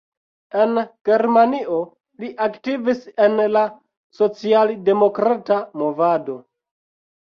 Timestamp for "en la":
3.29-3.65